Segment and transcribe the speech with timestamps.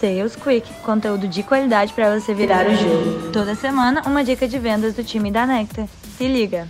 [0.00, 3.32] Sales Quick, conteúdo de qualidade para você virar o jogo.
[3.32, 5.88] Toda semana, uma dica de vendas do time da Nectar.
[6.16, 6.68] Se liga!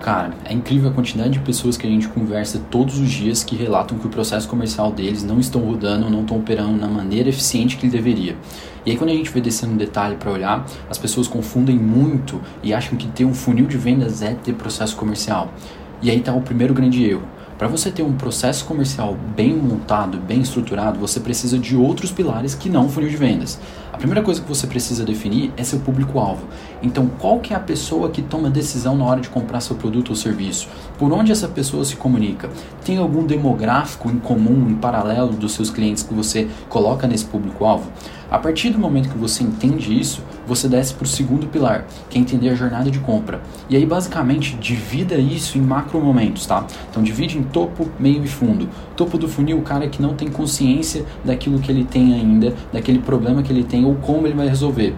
[0.00, 3.54] Cara, é incrível a quantidade de pessoas que a gente conversa todos os dias que
[3.54, 7.76] relatam que o processo comercial deles não estão rodando, não estão operando na maneira eficiente
[7.76, 8.36] que ele deveria.
[8.86, 12.40] E aí quando a gente vai descendo no detalhe para olhar, as pessoas confundem muito
[12.62, 15.52] e acham que ter um funil de vendas é ter processo comercial.
[16.00, 17.35] E aí está o primeiro grande erro.
[17.58, 22.54] Para você ter um processo comercial bem montado, bem estruturado, você precisa de outros pilares
[22.54, 23.58] que não o funil de vendas.
[23.90, 26.46] A primeira coisa que você precisa definir é seu público-alvo.
[26.82, 30.10] Então, qual que é a pessoa que toma decisão na hora de comprar seu produto
[30.10, 30.68] ou serviço?
[30.98, 32.50] Por onde essa pessoa se comunica?
[32.84, 37.90] Tem algum demográfico em comum, em paralelo dos seus clientes que você coloca nesse público-alvo?
[38.28, 42.18] A partir do momento que você entende isso, você desce para o segundo pilar, que
[42.18, 43.40] é entender a jornada de compra.
[43.70, 46.66] E aí, basicamente, divida isso em macro momentos, tá?
[46.90, 48.68] Então, divide em topo, meio e fundo.
[48.96, 52.98] Topo do funil, o cara que não tem consciência daquilo que ele tem ainda, daquele
[52.98, 54.96] problema que ele tem ou como ele vai resolver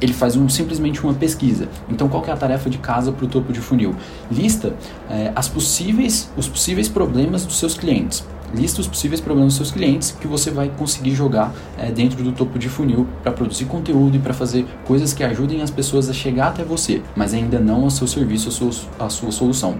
[0.00, 1.68] ele faz um, simplesmente uma pesquisa.
[1.88, 3.94] Então, qual é a tarefa de casa para o topo de funil?
[4.30, 4.74] Lista
[5.08, 8.24] é, as possíveis, os possíveis problemas dos seus clientes.
[8.52, 12.32] Lista os possíveis problemas dos seus clientes que você vai conseguir jogar é, dentro do
[12.32, 16.12] topo de funil para produzir conteúdo e para fazer coisas que ajudem as pessoas a
[16.12, 19.78] chegar até você, mas ainda não ao seu serviço, a sua, a sua solução.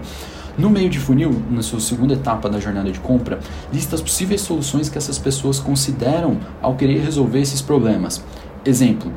[0.57, 3.39] No meio de funil, na sua segunda etapa da jornada de compra,
[3.73, 8.23] lista as possíveis soluções que essas pessoas consideram ao querer resolver esses problemas.
[8.63, 9.11] Exemplo,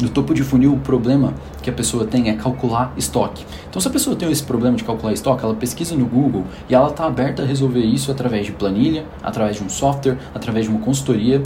[0.00, 3.44] no topo de funil, o problema que a pessoa tem é calcular estoque.
[3.68, 6.74] Então, se a pessoa tem esse problema de calcular estoque, ela pesquisa no Google e
[6.74, 10.72] ela está aberta a resolver isso através de planilha, através de um software, através de
[10.72, 11.42] uma consultoria.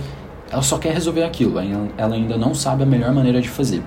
[0.50, 1.58] Ela só quer resolver aquilo,
[1.98, 3.82] ela ainda não sabe a melhor maneira de fazer.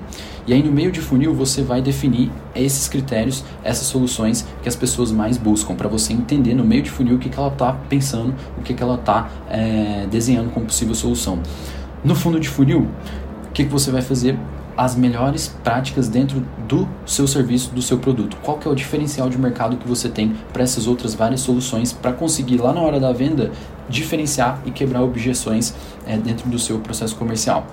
[0.45, 4.75] E aí, no meio de funil, você vai definir esses critérios, essas soluções que as
[4.75, 7.73] pessoas mais buscam, para você entender no meio de funil o que, que ela está
[7.73, 11.39] pensando, o que, que ela está é, desenhando como possível solução.
[12.03, 12.87] No fundo de funil,
[13.51, 14.39] o que, que você vai fazer?
[14.77, 18.37] As melhores práticas dentro do seu serviço, do seu produto.
[18.41, 21.91] Qual que é o diferencial de mercado que você tem para essas outras várias soluções
[21.91, 23.51] para conseguir lá na hora da venda
[23.89, 25.73] diferenciar e quebrar objeções
[26.07, 27.67] é, dentro do seu processo comercial.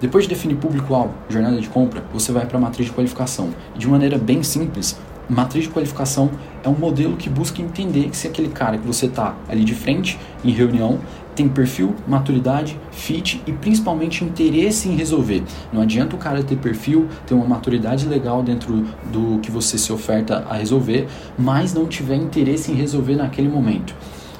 [0.00, 3.50] Depois de definir público-alvo, jornada de compra, você vai para a matriz de qualificação.
[3.76, 6.30] De maneira bem simples, matriz de qualificação
[6.62, 10.18] é um modelo que busca entender se aquele cara que você está ali de frente
[10.44, 10.98] em reunião
[11.34, 15.44] tem perfil, maturidade, fit e principalmente interesse em resolver.
[15.72, 19.92] Não adianta o cara ter perfil, ter uma maturidade legal dentro do que você se
[19.92, 21.06] oferta a resolver,
[21.38, 23.94] mas não tiver interesse em resolver naquele momento.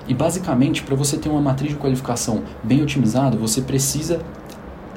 [0.08, 4.20] E basicamente, para você ter uma matriz de qualificação bem otimizada, você precisa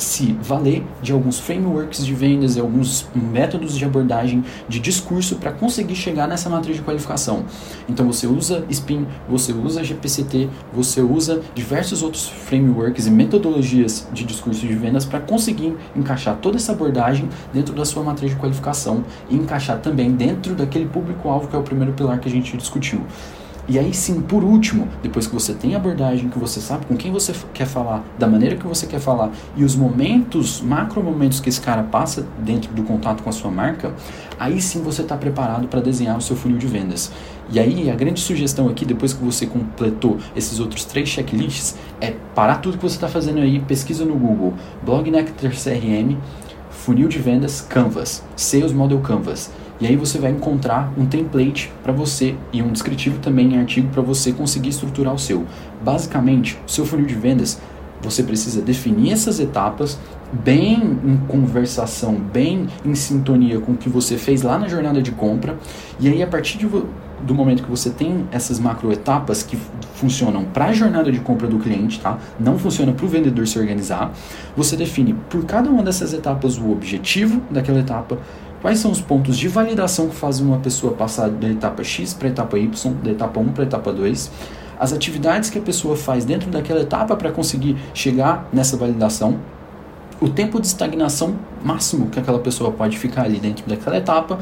[0.02, 5.52] se valer de alguns frameworks de vendas e alguns métodos de abordagem de discurso para
[5.52, 7.46] conseguir chegar nessa matriz de qualificação.
[7.88, 14.24] Então você usa SPIN, você usa GPCT, você usa diversos outros frameworks e metodologias de
[14.24, 19.04] discurso de vendas para conseguir encaixar toda essa abordagem dentro da sua matriz de qualificação
[19.30, 23.02] e encaixar também dentro daquele público-alvo que é o primeiro pilar que a gente discutiu.
[23.72, 26.98] E aí sim, por último, depois que você tem a abordagem, que você sabe com
[26.98, 31.40] quem você quer falar, da maneira que você quer falar e os momentos, macro momentos
[31.40, 33.94] que esse cara passa dentro do contato com a sua marca,
[34.38, 37.14] aí sim você está preparado para desenhar o seu funil de vendas.
[37.50, 42.14] E aí a grande sugestão aqui, depois que você completou esses outros três checklists, é
[42.36, 44.54] parar tudo que você está fazendo aí, pesquisa no Google,
[44.84, 46.18] Blog Nectar CRM,
[46.70, 49.50] funil de vendas Canvas, Sales Model Canvas.
[49.82, 53.90] E aí você vai encontrar um template para você e um descritivo também em artigo
[53.90, 55.44] para você conseguir estruturar o seu.
[55.84, 57.60] Basicamente, o seu funil de vendas,
[58.00, 59.98] você precisa definir essas etapas
[60.32, 65.12] bem em conversação, bem em sintonia com o que você fez lá na jornada de
[65.12, 65.58] compra.
[66.00, 69.58] E aí a partir de, do momento que você tem essas macro etapas que
[69.96, 72.18] funcionam para a jornada de compra do cliente, tá?
[72.40, 74.14] Não funciona para o vendedor se organizar.
[74.56, 78.18] Você define por cada uma dessas etapas o objetivo daquela etapa,
[78.62, 82.28] Quais são os pontos de validação que fazem uma pessoa passar da etapa X para
[82.28, 84.32] a etapa Y, da etapa 1 para a etapa 2?
[84.80, 89.40] As atividades que a pessoa faz dentro daquela etapa para conseguir chegar nessa validação,
[90.22, 94.38] o tempo de estagnação máximo que aquela pessoa pode ficar ali dentro daquela etapa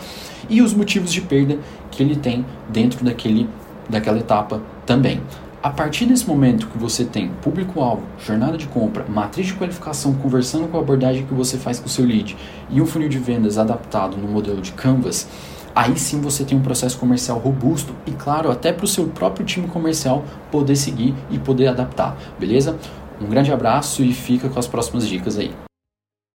[0.49, 1.57] e os motivos de perda
[1.89, 3.49] que ele tem dentro daquele,
[3.89, 5.21] daquela etapa também.
[5.61, 10.69] A partir desse momento que você tem público-alvo, jornada de compra, matriz de qualificação conversando
[10.69, 12.37] com a abordagem que você faz com o seu lead
[12.69, 15.27] e um funil de vendas adaptado no modelo de Canvas,
[15.75, 19.45] aí sim você tem um processo comercial robusto e, claro, até para o seu próprio
[19.45, 22.77] time comercial poder seguir e poder adaptar, beleza?
[23.19, 25.51] Um grande abraço e fica com as próximas dicas aí.